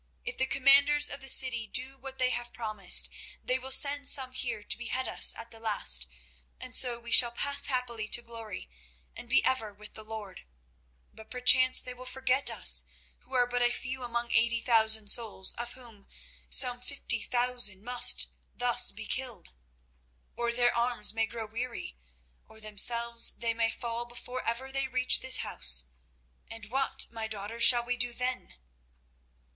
[0.25, 3.07] If the commanders of the city do what they have promised,
[3.43, 6.07] they will send some here to behead us at the last,
[6.59, 8.67] and so we shall pass happily to glory
[9.15, 10.41] and be ever with the Lord.
[11.13, 12.85] But perchance they will forget us,
[13.19, 16.07] who are but a few among eighty thousand souls, of whom
[16.49, 19.53] some fifty thousand must thus be killed.
[20.35, 21.95] Or their arms may grow weary,
[22.47, 27.85] or themselves they may fall before ever they reach this house—and what, my daughters, shall
[27.85, 28.55] we do then?"